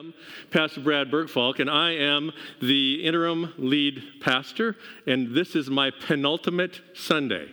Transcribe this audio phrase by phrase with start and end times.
[0.00, 0.14] am
[0.50, 4.76] Pastor Brad Bergfalk, and I am the interim lead pastor,
[5.06, 7.50] and this is my penultimate Sunday.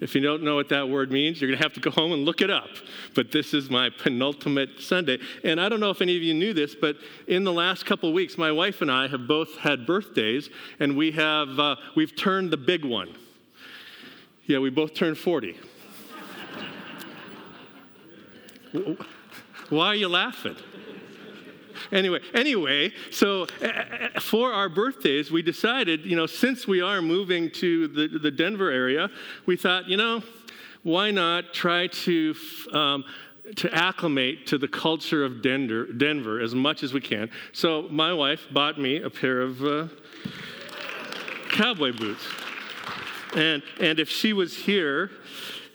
[0.00, 2.12] If you don't know what that word means, you're going to have to go home
[2.12, 2.68] and look it up.
[3.14, 5.18] But this is my penultimate Sunday.
[5.42, 6.96] And I don't know if any of you knew this, but
[7.26, 11.10] in the last couple weeks, my wife and I have both had birthdays, and we
[11.12, 13.14] have, uh, we've turned the big one.
[14.44, 15.58] Yeah, we both turned 40.
[19.70, 20.56] Why are you laughing?
[21.92, 27.50] Anyway, anyway, so uh, for our birthdays, we decided, you know, since we are moving
[27.52, 29.10] to the, the Denver area,
[29.46, 30.22] we thought, you know,
[30.82, 32.34] why not try to
[32.72, 33.04] um,
[33.56, 37.30] to acclimate to the culture of Denver, Denver as much as we can.
[37.52, 39.88] So my wife bought me a pair of uh,
[41.50, 42.26] cowboy boots.
[43.34, 45.10] And, and if she was here,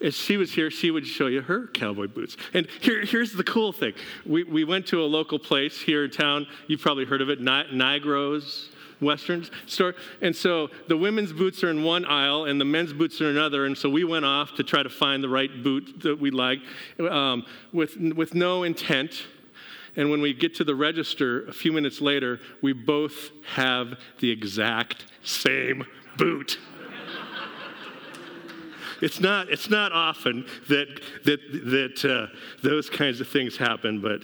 [0.04, 2.36] if she was here, she would show you her cowboy boots.
[2.54, 3.94] And here, here's the cool thing
[4.26, 6.46] we, we went to a local place here in town.
[6.68, 9.96] You've probably heard of it, Ni- Nigro's Western store.
[10.22, 13.38] And so the women's boots are in one aisle and the men's boots are in
[13.38, 13.66] another.
[13.66, 16.64] And so we went off to try to find the right boot that we liked
[17.00, 19.24] um, with, with no intent.
[19.96, 24.30] And when we get to the register a few minutes later, we both have the
[24.30, 25.86] exact same
[26.18, 26.58] boot
[29.04, 34.22] it's not, it's not often that, that, that uh, those kinds of things happen, but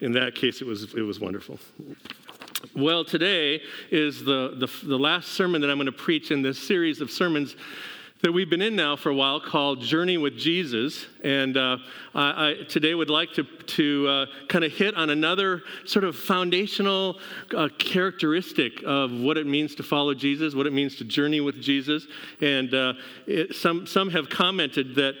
[0.00, 1.58] in that case, it was, it was wonderful.
[2.74, 3.60] Well, today
[3.90, 7.10] is the, the, the last sermon that I'm going to preach in this series of
[7.10, 7.56] sermons
[8.22, 11.06] that we've been in now for a while called Journey with Jesus.
[11.24, 11.78] And uh,
[12.14, 16.14] I, I, today would like to, to uh, kind of hit on another sort of
[16.14, 17.18] foundational
[17.52, 21.60] uh, characteristic of what it means to follow Jesus, what it means to journey with
[21.60, 22.06] Jesus.
[22.40, 22.94] And uh,
[23.26, 25.14] it, some, some have commented that.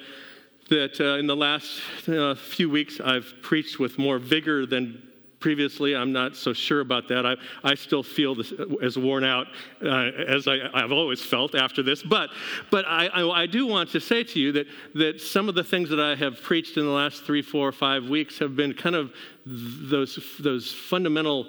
[0.70, 5.02] That uh, in the last uh, few weeks I've preached with more vigor than
[5.42, 5.94] previously.
[5.94, 7.26] I'm not so sure about that.
[7.26, 9.48] I, I still feel this, as worn out
[9.84, 12.02] uh, as I, have always felt after this.
[12.02, 12.30] But,
[12.70, 15.64] but I, I, I, do want to say to you that, that some of the
[15.64, 18.94] things that I have preached in the last three, four, five weeks have been kind
[18.96, 19.12] of
[19.44, 21.48] those, those fundamental.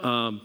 [0.00, 0.42] Um,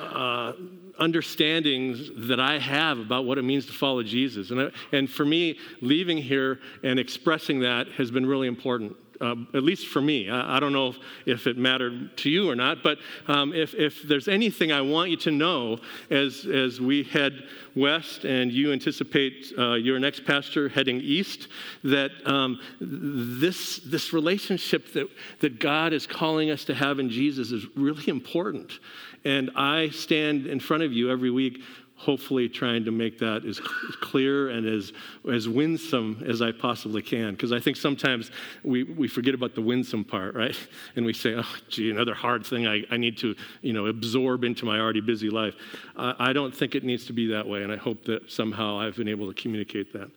[0.00, 0.52] uh,
[0.98, 4.50] understandings that I have about what it means to follow Jesus.
[4.50, 9.62] And, and for me, leaving here and expressing that has been really important uh, at
[9.62, 10.28] least for me.
[10.28, 13.74] I, I, don't know if, if it mattered to you or not, but um, if,
[13.74, 15.78] if there's anything I want you to know
[16.10, 17.44] as, as we head
[17.76, 21.48] west and you anticipate uh, your next pastor heading east,
[21.84, 25.08] that um, this, this relationship that,
[25.40, 28.80] that God is calling us to have in Jesus is really important.
[29.24, 31.62] And I stand in front of you every week
[32.02, 33.60] hopefully trying to make that as
[34.00, 34.92] clear and as,
[35.32, 37.30] as winsome as I possibly can.
[37.30, 38.32] Because I think sometimes
[38.64, 40.56] we, we forget about the winsome part, right?
[40.96, 44.44] And we say, oh, gee, another hard thing I, I need to, you know, absorb
[44.44, 45.54] into my already busy life.
[45.96, 48.78] Uh, I don't think it needs to be that way, and I hope that somehow
[48.78, 50.10] I've been able to communicate that.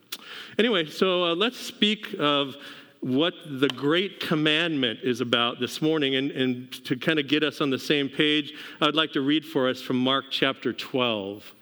[0.58, 2.56] Anyway, so uh, let's speak of
[3.00, 6.16] what the great commandment is about this morning.
[6.16, 9.44] And, and to kind of get us on the same page, I'd like to read
[9.44, 11.54] for us from Mark chapter 12.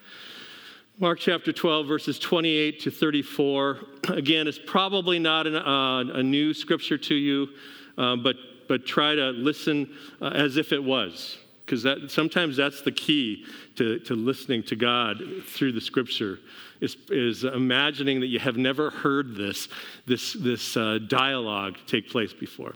[0.97, 3.79] Mark chapter 12, verses 28 to 34.
[4.07, 7.49] Again, it's probably not an, uh, a new scripture to you,
[7.97, 8.37] uh, but,
[8.69, 13.45] but try to listen uh, as if it was, because that, sometimes that's the key
[13.75, 16.39] to, to listening to God through the scripture,
[16.79, 19.67] is, is imagining that you have never heard this,
[20.05, 22.73] this, this uh, dialogue take place before.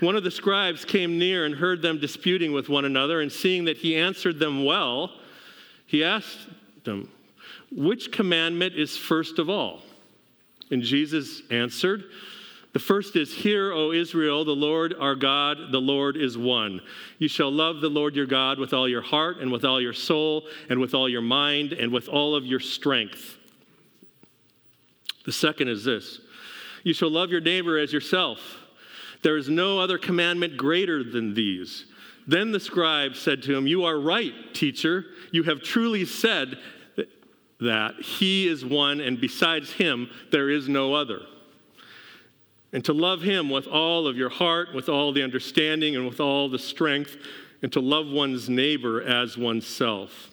[0.00, 3.64] One of the scribes came near and heard them disputing with one another, and seeing
[3.64, 5.10] that he answered them well,
[5.86, 6.46] he asked
[6.84, 7.08] them,
[7.70, 9.82] which commandment is first of all?
[10.70, 12.04] And Jesus answered,
[12.72, 16.80] The first is, Hear, O Israel, the Lord our God, the Lord is one.
[17.18, 19.92] You shall love the Lord your God with all your heart, and with all your
[19.92, 23.36] soul, and with all your mind, and with all of your strength.
[25.24, 26.20] The second is this
[26.84, 28.40] You shall love your neighbor as yourself.
[29.22, 31.84] There is no other commandment greater than these.
[32.26, 35.04] Then the scribe said to him, You are right, teacher.
[35.30, 36.58] You have truly said,
[37.60, 41.20] that He is one, and besides Him, there is no other.
[42.72, 46.20] And to love Him with all of your heart, with all the understanding, and with
[46.20, 47.16] all the strength,
[47.62, 50.30] and to love one's neighbor as oneself.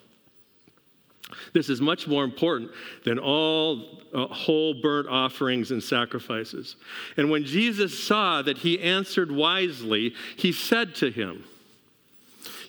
[1.53, 2.71] This is much more important
[3.03, 6.77] than all uh, whole burnt offerings and sacrifices.
[7.17, 11.43] And when Jesus saw that he answered wisely, he said to him,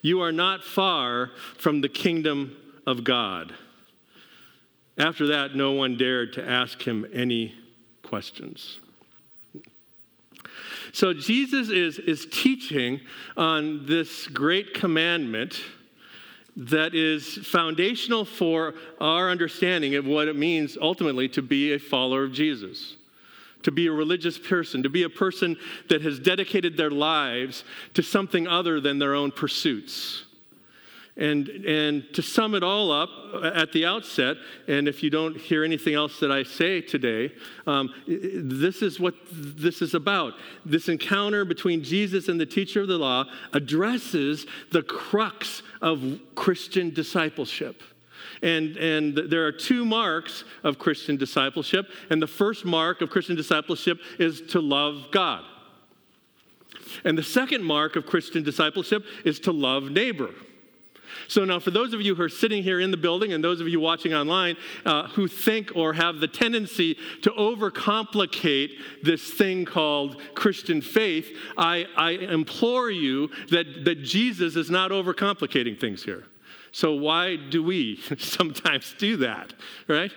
[0.02, 2.56] You are not far from the kingdom
[2.87, 3.55] of God.
[4.99, 7.55] After that, no one dared to ask him any
[8.03, 8.81] questions.
[10.93, 13.00] So Jesus is, is teaching
[13.37, 15.61] on this great commandment
[16.56, 22.25] that is foundational for our understanding of what it means ultimately to be a follower
[22.25, 22.97] of Jesus,
[23.62, 25.56] to be a religious person, to be a person
[25.89, 27.62] that has dedicated their lives
[27.94, 30.25] to something other than their own pursuits.
[31.19, 33.11] And, and to sum it all up
[33.43, 34.37] at the outset,
[34.69, 37.32] and if you don't hear anything else that I say today,
[37.67, 40.35] um, this is what this is about.
[40.65, 46.94] This encounter between Jesus and the teacher of the law addresses the crux of Christian
[46.94, 47.82] discipleship.
[48.41, 51.88] And, and there are two marks of Christian discipleship.
[52.11, 55.44] And the first mark of Christian discipleship is to love God.
[57.05, 60.31] And the second mark of Christian discipleship is to love neighbor.
[61.26, 63.61] So, now for those of you who are sitting here in the building and those
[63.61, 68.70] of you watching online uh, who think or have the tendency to overcomplicate
[69.03, 75.79] this thing called Christian faith, I, I implore you that, that Jesus is not overcomplicating
[75.79, 76.25] things here.
[76.73, 79.55] So, why do we sometimes do that,
[79.88, 80.12] right?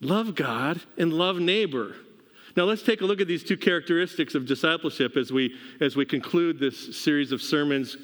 [0.00, 1.96] Love God and love neighbor.
[2.56, 6.04] Now let's take a look at these two characteristics of discipleship as we as we
[6.04, 7.96] conclude this series of sermons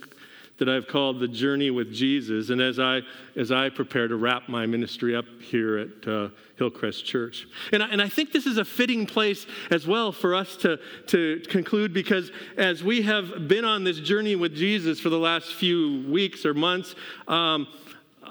[0.60, 3.00] that I've called the journey with Jesus, and as I
[3.34, 7.88] as I prepare to wrap my ministry up here at uh, Hillcrest Church, and I,
[7.88, 10.78] and I think this is a fitting place as well for us to
[11.08, 15.52] to conclude because as we have been on this journey with Jesus for the last
[15.54, 16.94] few weeks or months.
[17.26, 17.66] Um,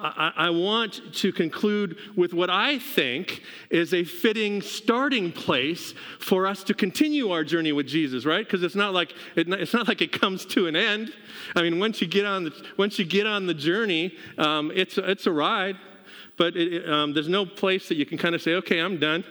[0.01, 6.47] I, I, want to conclude with what I think is a fitting starting place for
[6.47, 8.45] us to continue our journey with Jesus, right?
[8.45, 11.13] Because it's not like it, it's not like it comes to an end.
[11.55, 14.97] I mean, once you get on the once you get on the journey, um, it's
[14.97, 15.77] it's a ride,
[16.37, 19.23] but it, um, there's no place that you can kind of say, okay, I'm done.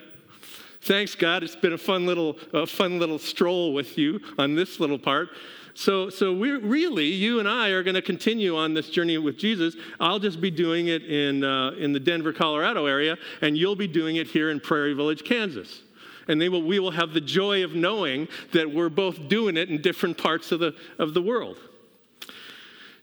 [0.82, 1.42] Thanks, God.
[1.42, 5.30] It's been a fun little a fun little stroll with you on this little part.
[5.78, 9.38] So, so we're really, you and I are going to continue on this journey with
[9.38, 9.76] Jesus.
[10.00, 13.86] I'll just be doing it in, uh, in the Denver, Colorado area, and you'll be
[13.86, 15.82] doing it here in Prairie Village, Kansas.
[16.26, 19.80] And will, we will have the joy of knowing that we're both doing it in
[19.80, 21.58] different parts of the, of the world.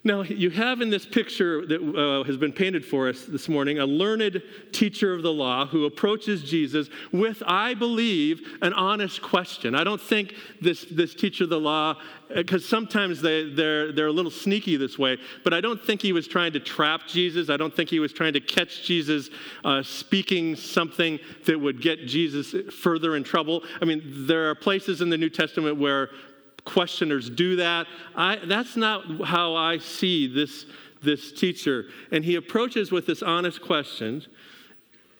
[0.05, 3.79] Now, you have in this picture that uh, has been painted for us this morning
[3.79, 4.39] a learned
[4.71, 9.73] teacher of the law who approaches Jesus with, I believe, an honest question.
[9.73, 11.95] I don't think this, this teacher of the law,
[12.35, 16.03] because uh, sometimes they, they're, they're a little sneaky this way, but I don't think
[16.03, 17.49] he was trying to trap Jesus.
[17.49, 19.31] I don't think he was trying to catch Jesus
[19.63, 21.17] uh, speaking something
[21.47, 23.63] that would get Jesus further in trouble.
[23.81, 26.11] I mean, there are places in the New Testament where
[26.65, 27.87] questioners do that.
[28.15, 30.65] I, that's not how I see this,
[31.01, 31.85] this teacher.
[32.11, 34.23] And he approaches with this honest question.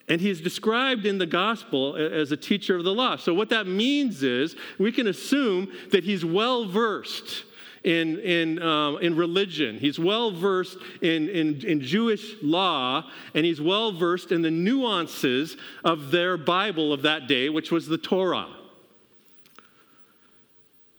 [0.08, 3.16] And he's described in the gospel as a teacher of the law.
[3.16, 7.44] So, what that means is we can assume that he's well versed
[7.84, 9.80] in, in, um, in religion.
[9.80, 15.58] He's well versed in, in, in Jewish law, and he's well versed in the nuances
[15.84, 18.48] of their Bible of that day, which was the Torah.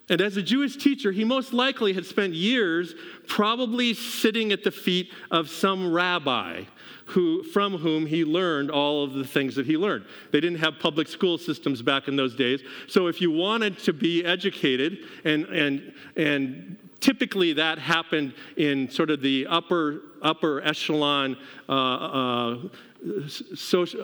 [0.08, 2.94] And as a Jewish teacher, he most likely had spent years
[3.26, 6.62] probably sitting at the feet of some rabbi
[7.06, 10.04] who, from whom he learned all of the things that he learned.
[10.32, 12.62] They didn't have public school systems back in those days.
[12.88, 19.10] So if you wanted to be educated, and, and, and typically that happened in sort
[19.10, 21.36] of the upper, upper echelon
[21.68, 22.58] uh, uh,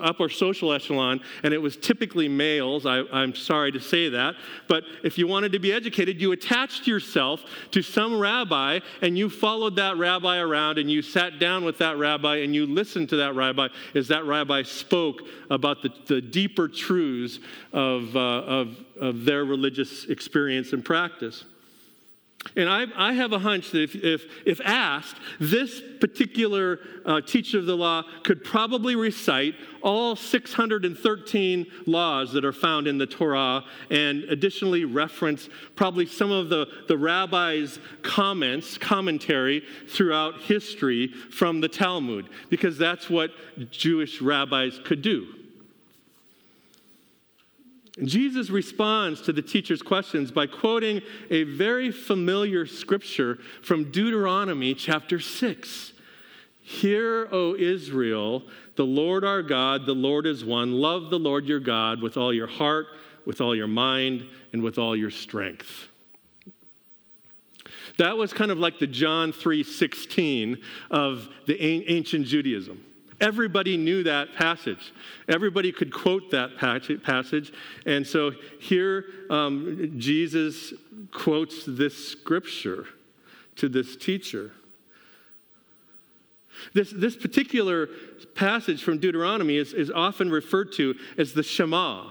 [0.01, 2.87] upper social echelon, and it was typically males.
[2.87, 4.35] I, I'm sorry to say that.
[4.69, 7.43] But if you wanted to be educated, you attached yourself
[7.73, 11.99] to some rabbi and you followed that rabbi around and you sat down with that
[11.99, 16.69] rabbi and you listened to that rabbi as that rabbi spoke about the, the deeper
[16.69, 17.39] truths
[17.73, 21.45] of, uh, of, of their religious experience and practice.
[22.57, 27.59] And I, I, have a hunch that if, if, if asked, this particular uh, teacher
[27.59, 33.65] of the law could probably recite all 613 laws that are found in the Torah
[33.91, 41.69] and additionally reference probably some of the, the rabbi's comments, commentary throughout history from the
[41.69, 43.31] Talmud, because that's what
[43.71, 45.42] Jewish rabbis could do.
[48.03, 55.21] Jesus responds to the teacher's questions by quoting a very familiar scripture from Deuteronomy chapter
[55.21, 55.93] 6.
[56.63, 58.45] Hear, O Israel,
[58.77, 60.73] the Lord our God, the Lord is one.
[60.73, 62.87] Love the Lord your God with all your heart,
[63.27, 65.89] with all your mind, and with all your strength.
[67.99, 72.83] That was kind of like the John 3:16 of the ancient Judaism.
[73.23, 74.93] Everybody knew that passage.
[75.29, 77.53] Everybody could quote that passage.
[77.87, 80.75] And so here um, Jesus
[81.13, 82.87] quotes this scripture
[83.57, 84.51] to this teacher.
[86.75, 87.89] This, this particular
[88.35, 92.11] passage from Deuteronomy is, is often referred to as the Shema.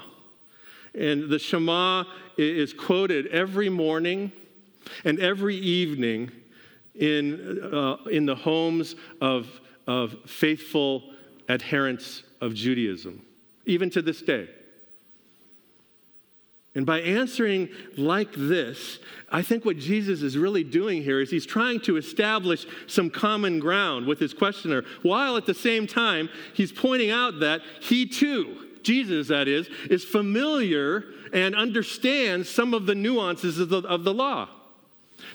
[0.95, 2.05] And the Shema
[2.37, 4.31] is quoted every morning
[5.03, 6.31] and every evening
[6.95, 11.03] in, uh, in the homes of, of faithful
[11.49, 13.25] adherents of Judaism,
[13.65, 14.49] even to this day.
[16.73, 21.45] And by answering like this, I think what Jesus is really doing here is he's
[21.45, 26.71] trying to establish some common ground with his questioner, while at the same time, he's
[26.71, 32.95] pointing out that he too, Jesus that is, is familiar and understands some of the
[32.95, 34.47] nuances of the, of the law.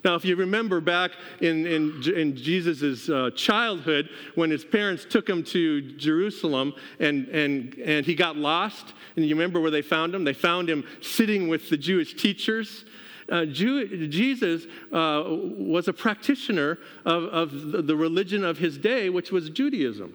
[0.05, 5.29] Now, if you remember back in, in, in Jesus' uh, childhood, when his parents took
[5.29, 10.15] him to Jerusalem and, and, and he got lost, and you remember where they found
[10.15, 10.25] him?
[10.25, 12.85] They found him sitting with the Jewish teachers.
[13.31, 19.33] Uh, Jew, Jesus uh, was a practitioner of, of the religion of his day, which
[19.33, 20.15] was Judaism.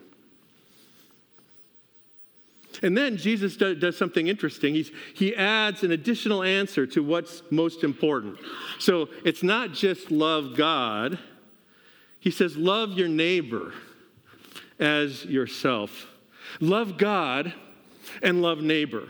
[2.82, 4.74] And then Jesus does, does something interesting.
[4.74, 8.38] He's, he adds an additional answer to what's most important.
[8.80, 11.20] So it's not just love God,
[12.20, 13.74] he says, love your neighbor
[14.80, 16.08] as yourself.
[16.60, 17.54] Love God
[18.22, 19.08] and love neighbor.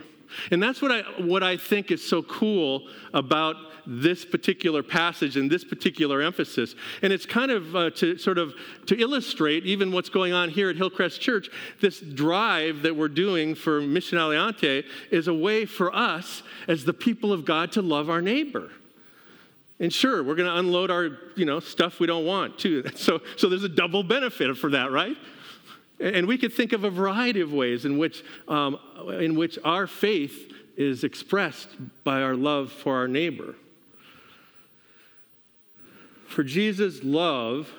[0.50, 5.50] And that's what I, what I think is so cool about this particular passage and
[5.50, 6.74] this particular emphasis.
[7.02, 8.54] And it's kind of uh, to sort of
[8.86, 11.48] to illustrate even what's going on here at Hillcrest Church.
[11.80, 16.94] This drive that we're doing for Mission Adelante is a way for us as the
[16.94, 18.70] people of God to love our neighbor.
[19.80, 22.84] And sure, we're going to unload our, you know, stuff we don't want too.
[22.94, 25.16] So, so there's a double benefit for that, right?
[25.98, 28.78] And we could think of a variety of ways in which, um,
[29.20, 31.68] in which our faith is expressed
[32.04, 33.54] by our love for our neighbor.
[36.32, 37.70] For Jesus, love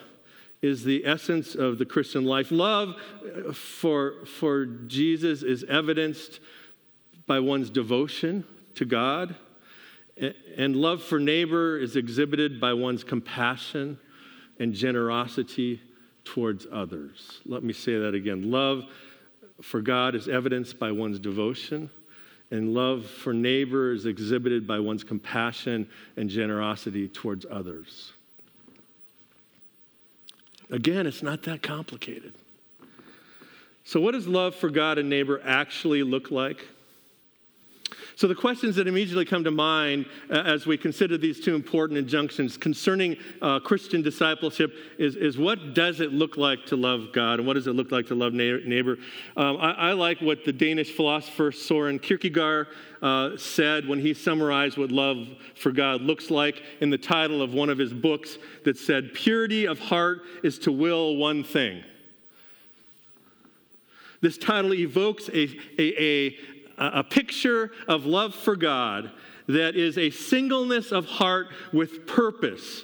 [0.61, 2.51] is the essence of the Christian life.
[2.51, 2.95] Love
[3.25, 6.39] uh, for, for Jesus is evidenced
[7.25, 8.45] by one's devotion
[8.75, 9.35] to God,
[10.55, 13.97] and love for neighbor is exhibited by one's compassion
[14.59, 15.81] and generosity
[16.23, 17.41] towards others.
[17.47, 18.51] Let me say that again.
[18.51, 18.83] Love
[19.63, 21.89] for God is evidenced by one's devotion,
[22.51, 28.13] and love for neighbor is exhibited by one's compassion and generosity towards others.
[30.73, 32.33] Again, it's not that complicated.
[33.83, 36.65] So, what does love for God and neighbor actually look like?
[38.15, 41.97] So, the questions that immediately come to mind uh, as we consider these two important
[41.97, 47.39] injunctions concerning uh, Christian discipleship is, is what does it look like to love God
[47.39, 48.97] and what does it look like to love neighbor?
[49.35, 52.67] Um, I, I, like what the Danish philosopher Soren Kierkegaard
[53.01, 57.53] uh, said when he summarized what love for God looks like in the title of
[57.53, 61.83] one of his books that said, Purity of heart is to will one thing.
[64.21, 66.37] This title evokes a, a,
[66.93, 69.11] a, picture of love for God
[69.47, 72.83] that is a singleness of heart with purpose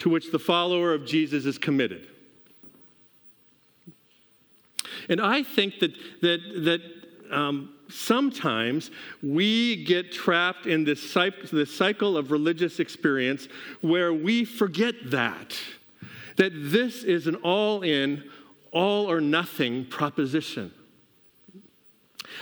[0.00, 2.08] to which the follower of Jesus is committed.
[5.08, 6.80] And I think that, that, that
[7.30, 8.90] um, sometimes
[9.22, 11.14] we get trapped in this,
[11.52, 13.48] this cycle of religious experience
[13.80, 15.56] where we forget that,
[16.36, 18.24] that this is an all in,
[18.72, 20.72] all or nothing proposition.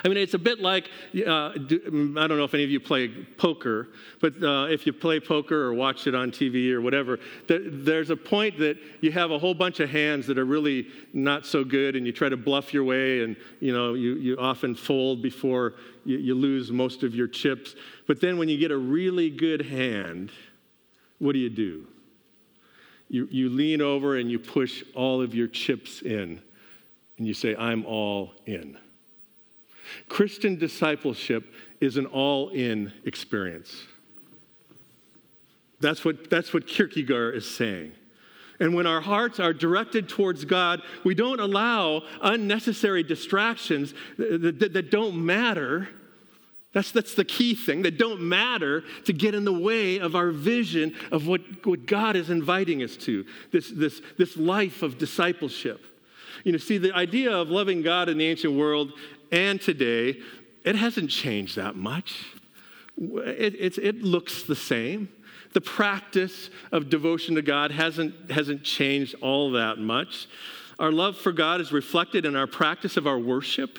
[0.05, 0.91] I mean, it's a bit like
[1.27, 3.89] uh, do, I don't know if any of you play poker,
[4.21, 7.19] but uh, if you play poker or watch it on TV or whatever,
[7.49, 11.47] there's a point that you have a whole bunch of hands that are really not
[11.47, 14.75] so good, and you try to bluff your way, and you know you, you often
[14.75, 17.75] fold before you, you lose most of your chips.
[18.07, 20.31] But then when you get a really good hand,
[21.19, 21.87] what do you do?
[23.09, 26.43] You, you lean over and you push all of your chips in,
[27.19, 28.79] and you say, I'm all in.
[30.09, 33.85] Christian discipleship is an all in experience.
[35.81, 37.93] That's what, that's what Kierkegaard is saying.
[38.61, 44.73] And when our hearts are directed towards God, we don't allow unnecessary distractions that, that,
[44.73, 45.89] that, don't matter.
[46.73, 50.31] That's, that's the key thing, that don't matter to get in the way of our
[50.31, 55.85] vision of what, what God is inviting us to this, this, this life of discipleship.
[56.45, 58.93] You know, see, the idea of loving God in the ancient world
[59.33, 60.21] and today,
[60.63, 62.27] it hasn't changed that much.
[62.97, 65.09] It, it, looks the same.
[65.55, 70.29] The practice of devotion to God hasn't, hasn't changed all that much.
[70.79, 73.79] our love for God is reflected in our practice of our worship.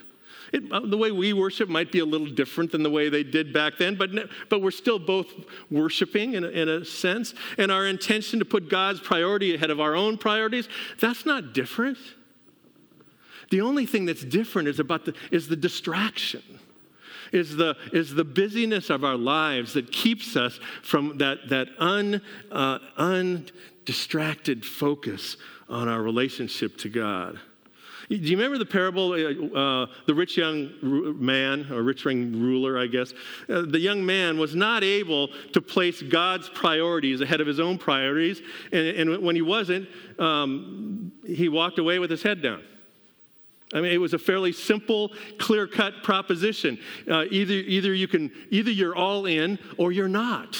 [0.52, 3.24] It, uh, the way we worship might be a little different than the way they
[3.24, 4.10] did back then, but,
[4.50, 5.28] but we're still both
[5.72, 7.34] worshiping in a, in a sense.
[7.58, 10.68] And our intention to put God's priority ahead of our own priorities,
[11.00, 11.98] that's not different.
[13.50, 16.42] The only thing that's different is about the, is the distraction
[17.34, 22.22] is the, is the busyness of our lives that keeps us from that, that un,
[22.52, 25.36] uh, undistracted focus
[25.68, 27.40] on our relationship to God.
[28.10, 30.70] Do you remember the parable, uh, uh, the rich young
[31.20, 33.14] man, or rich young ruler, I guess?
[33.50, 37.78] Uh, the young man was not able to place God's priorities ahead of his own
[37.78, 39.88] priorities, and, and when he wasn't,
[40.20, 42.62] um, he walked away with his head down.
[43.74, 46.80] I mean, it was a fairly simple, clear-cut proposition.
[47.10, 50.58] Uh, either, either you can, either you're all in or you're not.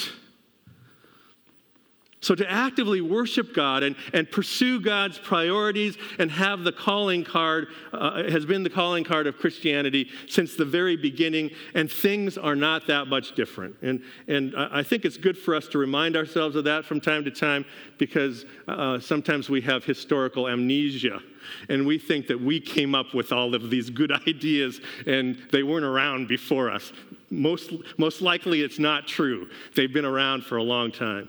[2.24, 7.68] So, to actively worship God and, and pursue God's priorities and have the calling card
[7.92, 12.56] uh, has been the calling card of Christianity since the very beginning, and things are
[12.56, 13.76] not that much different.
[13.82, 17.26] And, and I think it's good for us to remind ourselves of that from time
[17.26, 17.66] to time
[17.98, 21.20] because uh, sometimes we have historical amnesia
[21.68, 25.62] and we think that we came up with all of these good ideas and they
[25.62, 26.90] weren't around before us.
[27.28, 29.50] Most, most likely, it's not true.
[29.76, 31.28] They've been around for a long time.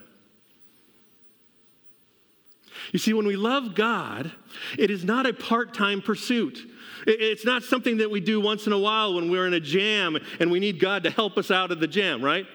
[2.91, 4.31] You see, when we love God,
[4.77, 6.59] it is not a part time pursuit.
[7.07, 10.17] It's not something that we do once in a while when we're in a jam
[10.39, 12.45] and we need God to help us out of the jam, right?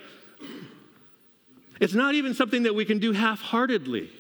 [1.81, 4.11] It's not even something that we can do half heartedly.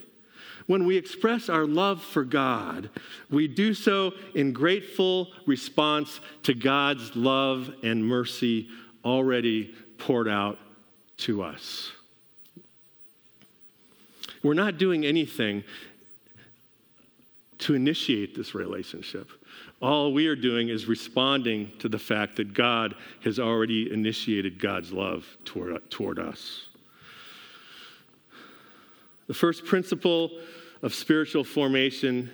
[0.66, 2.90] When we express our love for God,
[3.28, 8.68] we do so in grateful response to God's love and mercy
[9.04, 10.58] already poured out
[11.18, 11.90] to us.
[14.42, 15.64] We're not doing anything
[17.60, 19.30] to initiate this relationship.
[19.80, 24.92] All we are doing is responding to the fact that God has already initiated God's
[24.92, 26.66] love toward, toward us.
[29.26, 30.30] The first principle
[30.82, 32.30] of spiritual formation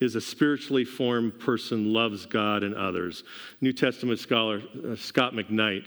[0.00, 3.24] is a spiritually formed person loves God and others.
[3.60, 5.86] New Testament scholar uh, Scot McKnight,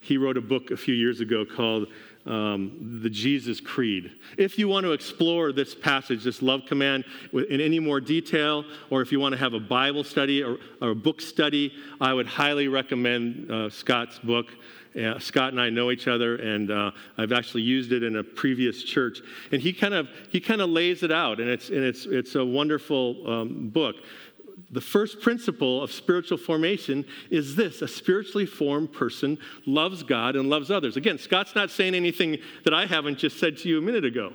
[0.00, 1.88] he wrote a book a few years ago called
[2.26, 4.12] um, the Jesus Creed.
[4.36, 9.02] If you want to explore this passage, this love command, in any more detail, or
[9.02, 12.26] if you want to have a Bible study or, or a book study, I would
[12.26, 14.46] highly recommend uh, Scot's book.
[14.96, 18.24] Uh, Scot and I know each other, and uh, I've actually used it in a
[18.24, 19.20] previous church.
[19.52, 22.34] And he kind of he kind of lays it out, and it's and it's it's
[22.34, 23.96] a wonderful um, book
[24.70, 30.48] the first principle of spiritual formation is this a spiritually formed person loves God and
[30.48, 30.96] loves others.
[30.96, 34.32] Again, Scot's not saying anything that I haven't just said to you a minute ago.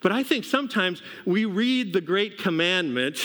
[0.00, 3.18] But I think sometimes we read the great commandment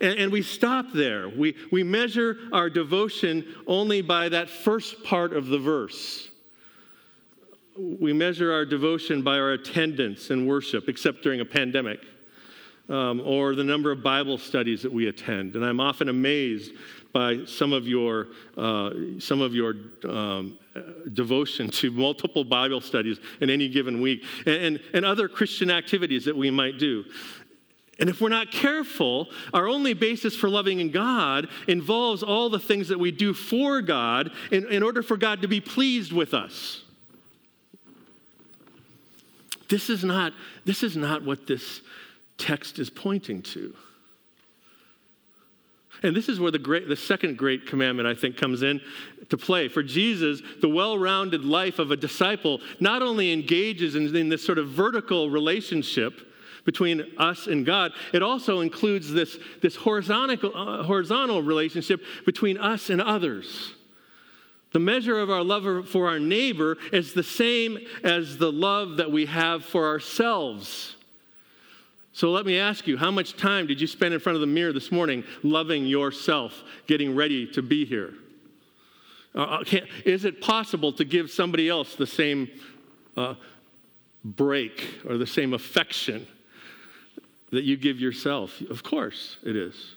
[0.00, 1.28] and, and, we stop there.
[1.28, 6.28] We, we measure our devotion only by that first part of the verse.
[7.78, 12.00] We measure our devotion by our attendance and worship, except during a pandemic
[12.88, 15.56] um, or the number of Bible studies that we attend.
[15.56, 16.72] And I'm often amazed
[17.12, 20.58] by some of your, uh, some of your um,
[21.12, 26.24] devotion to multiple Bible studies in any given week and, and, and other Christian activities
[26.24, 27.04] that we might do.
[28.00, 32.58] And if we're not careful, our only basis for loving in God involves all the
[32.58, 36.34] things that we do for God in, in order for God to be pleased with
[36.34, 36.82] us.
[39.68, 40.32] This is not,
[40.64, 41.80] this is not what this
[42.38, 43.74] text is pointing to.
[46.02, 48.80] And this is where the, great, the second great commandment, I think, comes in
[49.30, 49.68] to play.
[49.68, 54.44] For Jesus, the well rounded life of a disciple not only engages in, in, this
[54.44, 56.20] sort of vertical relationship
[56.64, 62.90] between us and God, it also includes this, this horizontal, uh, horizontal relationship between us
[62.90, 63.72] and others.
[64.72, 69.10] The measure of our love for our neighbor is the same as the love that
[69.10, 70.93] we have for ourselves.
[72.14, 74.46] So let me ask you, how much time did you spend in front of the
[74.46, 78.14] mirror this morning loving yourself, getting ready to be here?
[79.34, 79.64] Uh, uh
[80.04, 82.48] is it possible to give somebody else the same
[83.16, 83.34] uh,
[84.24, 86.24] break or the same affection
[87.50, 88.60] that you give yourself?
[88.70, 89.96] Of course it is.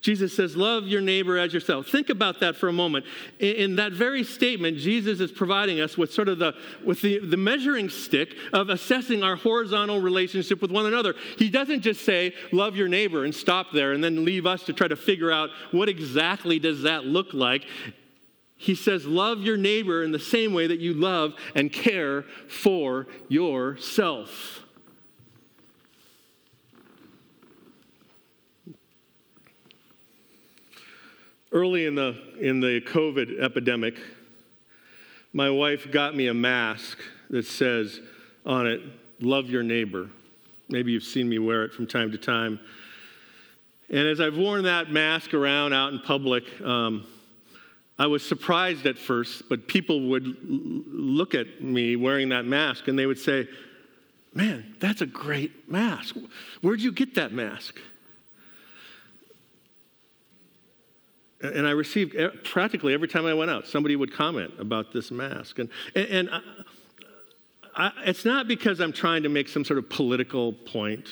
[0.00, 1.88] Jesus says, Love your neighbor as yourself.
[1.88, 3.04] Think about that for a moment.
[3.40, 7.18] In, in, that very statement, Jesus is providing us with sort of the, with the,
[7.18, 11.14] the measuring stick of assessing our horizontal relationship with one another.
[11.36, 14.72] He doesn't just say, Love your neighbor and stop there and then leave us to
[14.72, 17.64] try to figure out what exactly does that look like.
[18.56, 23.08] He says, Love your neighbor in the same way that you love and care for
[23.28, 24.60] yourself.
[31.50, 33.96] Early in the, in the COVID epidemic,
[35.32, 36.98] my wife got me a mask
[37.30, 38.00] that says
[38.44, 38.80] on it,
[39.20, 40.08] Love your neighbor.
[40.68, 42.60] Maybe you've seen me wear it from time to time.
[43.90, 47.04] And as I've worn that mask around out in public, um,
[47.98, 52.86] I was surprised at first, but people would l- look at me wearing that mask
[52.86, 53.48] and they would say,
[54.34, 56.16] Man, that's a great mask.
[56.60, 57.80] Where'd you get that mask?
[61.40, 65.60] And I received practically every time I went out, somebody would comment about this mask.
[65.60, 66.40] And, and, I,
[67.76, 71.06] I, it's not because I'm trying to make some sort of political point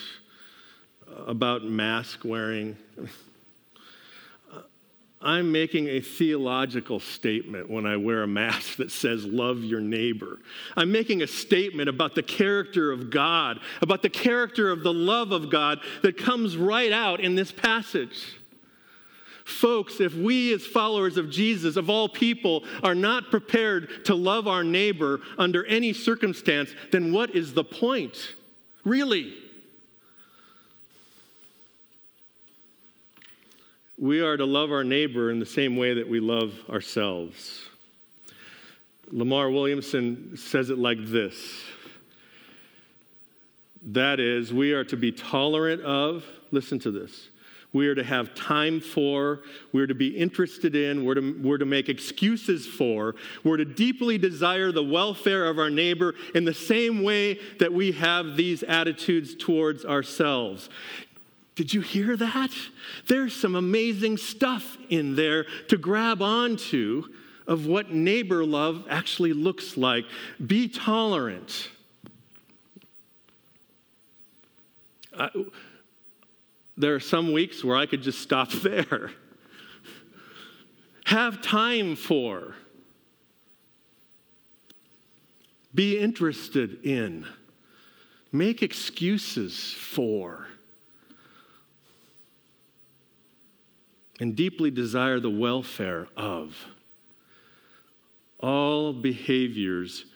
[1.09, 2.77] uh, about mask wearing.
[5.23, 10.41] I'm making a theological statement when I wear a mask that says, Love your neighbor.
[10.77, 15.33] I'm making a statement about the character of God, about the character of the love
[15.33, 18.37] of God that comes right out in this passage.
[19.47, 24.49] Folks, if we as followers of Jesus, of all people, are not prepared to love
[24.49, 28.35] our neighbor under any circumstance, then what is the point?
[28.85, 29.35] Really?
[33.97, 37.69] We are to love our neighbor in the same way that we love ourselves.
[39.13, 41.63] Lamar Williamson says it like this
[43.93, 47.29] that is, we are to be tolerant of, listen to this,
[47.77, 51.67] we are to have time for, we're to be interested in, we're to, we're to
[51.67, 57.03] make excuses for, we're to deeply desire the welfare of our neighbor in the same
[57.03, 60.71] way that we have these attitudes towards ourselves.
[61.55, 62.51] Did you hear that?
[63.09, 67.05] There's some amazing stuff in there to grab onto
[67.47, 70.07] of what neighbor love actually looks like.
[70.45, 71.69] Be tolerant.
[75.19, 75.31] I,
[76.77, 79.11] there are some weeks where I could just stop there.
[81.07, 82.55] Have time for.
[85.75, 87.27] Be interested in.
[88.33, 90.49] Make excuses for.
[94.19, 96.57] And deeply desire the welfare of.
[98.41, 100.07] All behaviors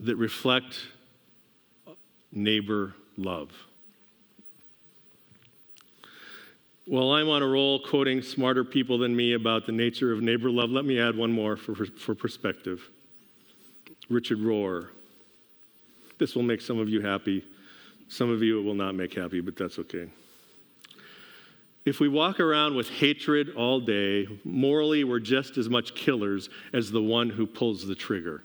[0.00, 0.78] that reflect
[2.32, 3.52] neighbor love.
[6.90, 10.48] Well, I'm on a roll quoting smarter people than me about the nature of neighbor
[10.48, 10.70] love.
[10.70, 12.80] Let me add one more for, for perspective.
[14.08, 14.88] Richard Rohr.
[16.18, 17.44] This will make some of you happy.
[18.08, 20.08] Some of you it will not make happy, but that's okay.
[21.84, 26.90] If we walk around with hatred all day, morally we're just as much killers as
[26.90, 28.44] the one who pulls the trigger.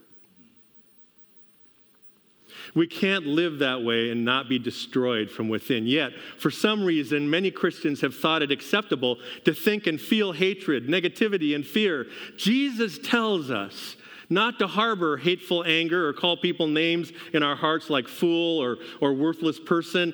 [2.74, 5.86] We can't live that way and not be destroyed from within.
[5.88, 10.88] Yet, for some reason, many Christians have thought it acceptable to think and feel hatred,
[10.88, 12.08] negativity, and fear.
[12.38, 13.96] Jesus tells us
[14.30, 18.78] not to harbor hateful anger or call people names in our hearts like fool or,
[19.02, 20.14] or worthless person.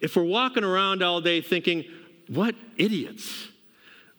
[0.00, 1.84] If we're walking around all day thinking,
[2.28, 3.48] what idiots,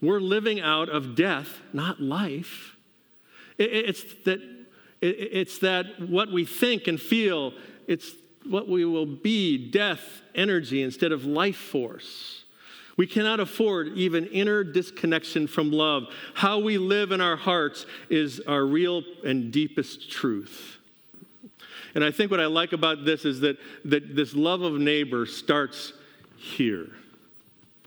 [0.01, 2.75] we're living out of death, not life.
[3.57, 4.41] It's that
[5.01, 7.53] it's that what we think and feel,
[7.87, 8.11] it's
[8.45, 12.43] what we will be death, energy, instead of life force.
[12.97, 16.03] We cannot afford even inner disconnection from love.
[16.35, 20.77] How we live in our hearts is our real and deepest truth.
[21.95, 25.25] And I think what I like about this is that, that this love of neighbor
[25.25, 25.93] starts
[26.37, 26.87] here.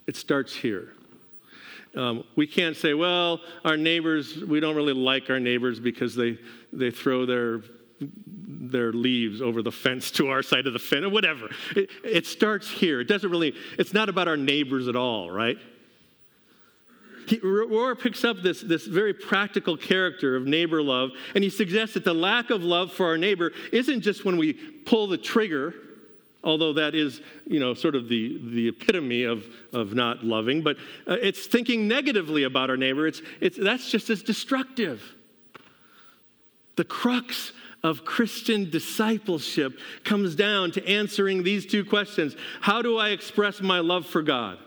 [0.06, 0.92] It starts here.
[1.96, 6.38] Um, we can't say, well, our neighbors, we don't really like our neighbors because they,
[6.78, 7.62] they throw their,
[8.00, 11.48] their leaves over the fence to our side of the fence, or whatever.
[11.76, 13.00] It, it starts here.
[13.00, 15.56] It doesn't really, it's not about our neighbors at all, right?
[17.26, 17.40] He,
[18.00, 22.12] picks up this, this very practical character of neighbor love, and he suggests that the
[22.12, 25.74] lack of love for our neighbor isn't just when we pull the trigger
[26.44, 30.76] although that is, you know, sort of the, the epitome of, of not loving, but
[31.08, 33.06] uh, it's thinking negatively about our neighbor.
[33.06, 35.02] It's, it's, that's just as destructive.
[36.76, 43.10] The crux of Christian discipleship comes down to answering these two questions How do I
[43.10, 44.58] express my love for God?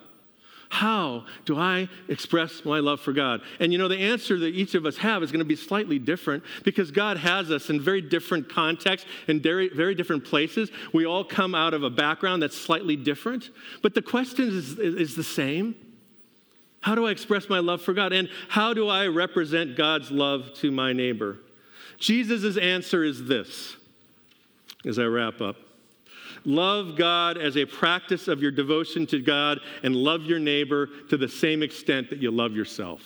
[0.69, 3.41] How do I express my love for God?
[3.59, 5.97] And you know, the answer that each of us have is going to be slightly
[5.97, 10.69] different because God has us in very different contexts and very, very different places.
[10.93, 13.49] We all come out of a background that's slightly different,
[13.81, 15.75] but the question is, is the same.
[16.81, 18.11] How do I express my love for God?
[18.11, 21.39] And how do I represent God's love to my neighbor?
[21.97, 23.75] Jesus' answer is this
[24.85, 25.57] as I wrap up
[26.45, 31.17] love God as a practice of your devotion to God and love your neighbor to
[31.17, 33.01] the same extent that you love yourself.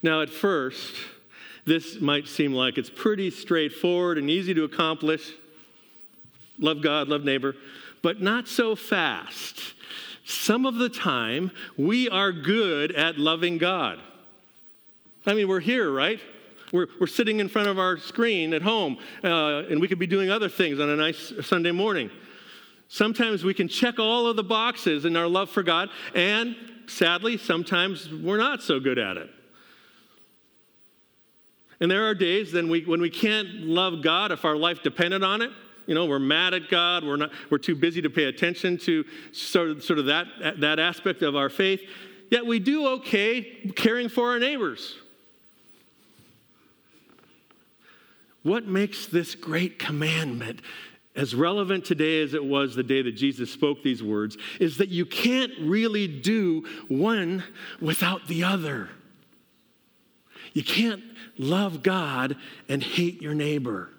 [0.00, 0.94] Now, at first,
[1.64, 5.32] this might seem like it's pretty straightforward and easy to accomplish.
[6.58, 7.56] Love God, love neighbor,
[8.02, 9.72] but not so fast.
[10.24, 14.00] Some of the time, we are good at loving God.
[15.26, 16.18] I mean, we're here, right?
[16.72, 20.06] We're, we're sitting in front of our screen at home, uh, and we could be
[20.06, 22.10] doing other things on a nice Sunday morning.
[22.88, 26.56] Sometimes we can check all of the boxes in our love for God, and
[26.86, 29.30] sadly, sometimes we're not so good at it.
[31.80, 35.22] And there are days then we, when we can't love God if our life depended
[35.22, 35.50] on it.
[35.86, 37.04] You know, we're mad at God.
[37.04, 40.26] We're, not, we're too busy to pay attention to sort of, sort of that,
[40.58, 41.80] that aspect of our faith.
[42.30, 44.96] Yet we do okay caring for our neighbors.
[48.42, 50.60] What makes this great commandment
[51.16, 54.88] as relevant today as it was the day that Jesus spoke these words is that
[54.88, 57.44] you can't really do one
[57.80, 58.90] without the other.
[60.52, 61.02] You can't
[61.38, 62.36] love God
[62.68, 63.90] and hate your neighbor.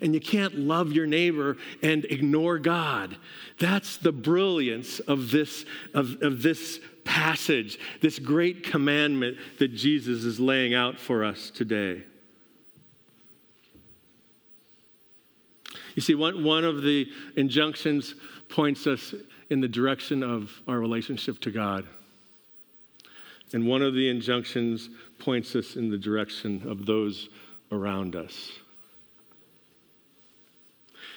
[0.00, 3.16] And you can't love your neighbor and ignore God.
[3.58, 10.38] That's the brilliance of this, of, of this passage, this great commandment that Jesus is
[10.38, 12.02] laying out for us today.
[15.94, 18.14] You see, one, one of the injunctions
[18.48, 19.14] points us
[19.50, 21.86] in the direction of our relationship to God.
[23.52, 27.28] And one of the injunctions points us in the direction of those
[27.72, 28.52] around us.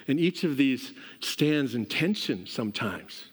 [0.07, 3.25] And each of these stands in tension sometimes.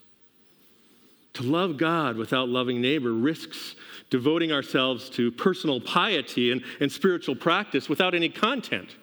[1.34, 3.76] To love God without loving neighbor risks
[4.10, 8.96] devoting ourselves to personal piety and, and spiritual practice without any content.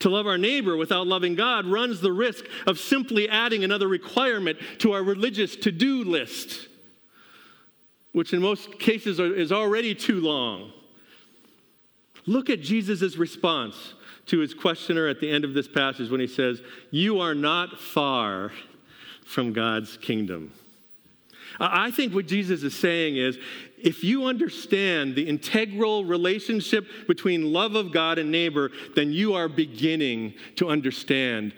[0.00, 4.58] To love our neighbor without loving God runs the risk of simply adding another requirement
[4.78, 6.68] to our religious to do list,
[8.12, 10.72] which in most cases is already too long.
[12.26, 13.94] Look at Jesus' response
[14.26, 16.60] to his questioner at the end of this passage when he says,
[16.90, 18.52] You are not far
[19.24, 20.52] from God's kingdom.
[21.58, 23.38] I think what Jesus is saying is
[23.78, 29.48] if you understand the integral relationship between love of God and neighbor, then you are
[29.48, 31.54] beginning to understand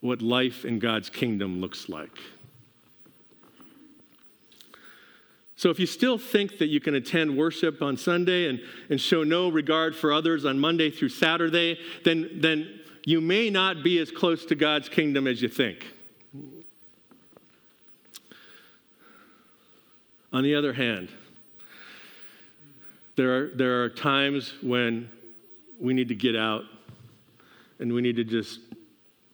[0.00, 2.16] what life in God's kingdom looks like.
[5.58, 9.24] So, if you still think that you can attend worship on Sunday and, and show
[9.24, 14.12] no regard for others on Monday through Saturday, then, then you may not be as
[14.12, 15.84] close to God's kingdom as you think.
[20.32, 21.08] On the other hand,
[23.16, 25.10] there are, there are times when
[25.80, 26.62] we need to get out
[27.80, 28.60] and we need to just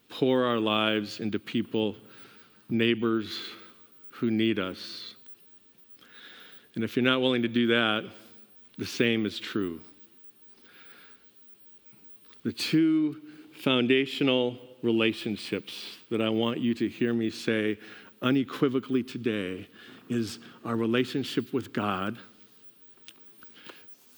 [0.08, 1.96] pour our lives into people,
[2.70, 3.40] neighbors
[4.08, 5.13] who need us.
[6.74, 8.04] And if you're not willing to do that,
[8.78, 9.80] the same is true.
[12.42, 13.16] The two
[13.60, 17.78] foundational relationships that I want you to hear me say
[18.20, 19.68] unequivocally today
[20.08, 22.18] is our relationship with God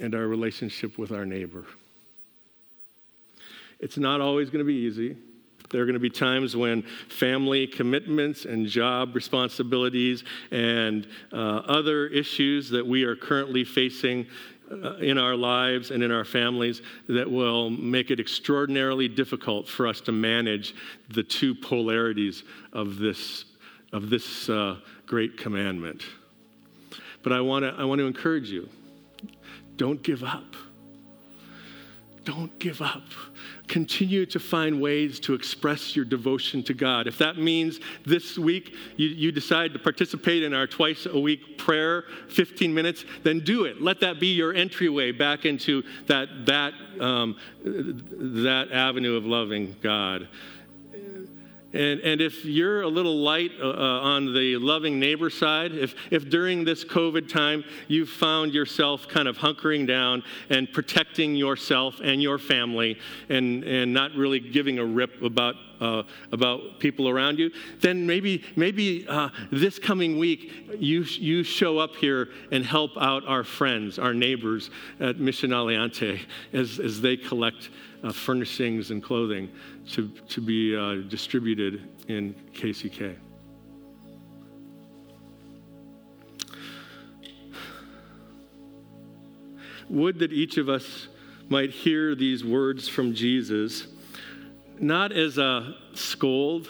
[0.00, 1.64] and our relationship with our neighbor.
[3.78, 5.16] It's not always going to be easy.
[5.70, 12.06] There are going to be times when family commitments and job responsibilities and uh, other
[12.06, 14.26] issues that we are currently facing
[14.70, 19.86] uh, in our lives and in our families that will make it extraordinarily difficult for
[19.86, 20.74] us to manage
[21.10, 23.44] the two polarities of this,
[23.92, 24.76] of this uh,
[25.06, 26.02] great commandment.
[27.22, 28.68] But I want to I want to encourage you.
[29.76, 30.54] Don't give up.
[32.26, 33.04] Don't give up.
[33.68, 37.06] Continue to find ways to express your devotion to God.
[37.06, 41.56] If that means this week you, you decide to participate in our twice a week
[41.56, 43.80] prayer, 15 minutes, then do it.
[43.80, 50.26] Let that be your entryway back into that, that, um, that avenue of loving God.
[51.76, 55.94] And, and if you're a little light uh, uh, on the loving neighbor side, if,
[56.10, 62.00] if during this COVID time you've found yourself kind of hunkering down and protecting yourself
[62.02, 67.38] and your family and, and not really giving a rip about, uh, about people around
[67.38, 72.90] you, then maybe, maybe uh, this coming week you, you show up here and help
[73.00, 76.20] out our friends, our neighbors at Mission Adelante
[76.52, 77.70] as, as they collect
[78.02, 79.50] uh, furnishings and clothing
[79.92, 83.16] to, to be uh, distributed in KCK.
[89.88, 91.08] would that each of us
[91.48, 93.86] might hear these words from Jesus
[94.80, 96.68] not as a scold,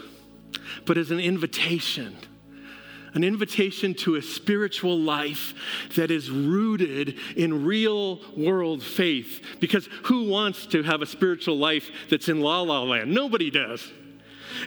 [0.84, 2.16] but as an invitation.
[3.14, 5.54] An invitation to a spiritual life
[5.94, 9.42] that is rooted in real world faith.
[9.58, 13.14] Because who wants to have a spiritual life that's in la la land?
[13.14, 13.90] Nobody does.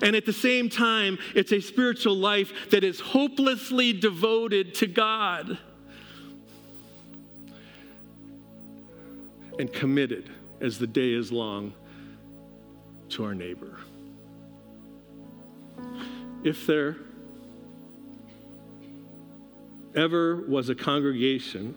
[0.01, 5.57] And at the same time, it's a spiritual life that is hopelessly devoted to God
[9.59, 10.29] and committed
[10.61, 11.73] as the day is long
[13.09, 13.77] to our neighbor.
[16.43, 16.95] If there
[19.95, 21.75] ever was a congregation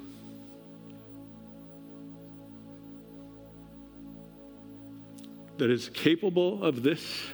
[5.58, 7.26] that is capable of this,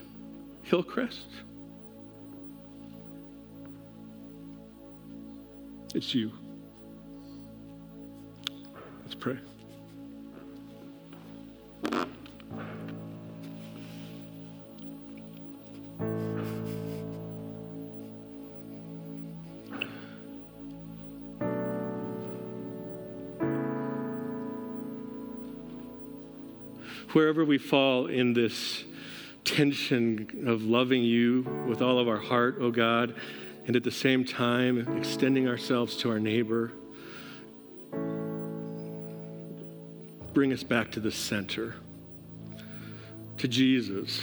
[0.63, 1.27] Hillcrest,
[5.95, 6.33] it's you.
[27.13, 28.85] Wherever we fall in this
[29.45, 33.15] tension of loving you with all of our heart, oh God,
[33.67, 36.73] and at the same time extending ourselves to our neighbor,
[40.33, 41.75] bring us back to the center,
[43.39, 44.21] to Jesus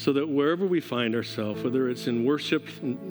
[0.00, 2.66] so that wherever we find ourselves, whether it's in worship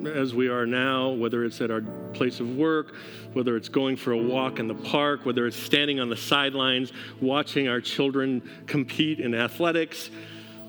[0.08, 1.82] as we are now, whether it's at our
[2.14, 2.96] place of work,
[3.34, 6.92] whether it's going for a walk in the park, whether it's standing on the sidelines
[7.22, 10.10] watching our children compete in athletics,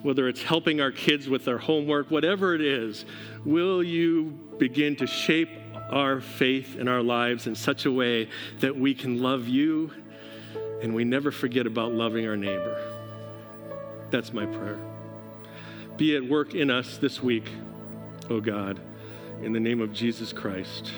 [0.02, 3.06] whether it's helping our kids with their homework, whatever it is,
[3.46, 5.48] will you begin to shape
[5.88, 8.28] our faith in our lives in such a way
[8.58, 9.90] that we can love you
[10.82, 12.76] and we never forget about loving our neighbor?
[14.10, 14.89] That's my prayer
[16.00, 17.44] be at work in us this week,
[18.30, 18.80] O oh God,
[19.42, 20.90] in the name of Jesus Christ.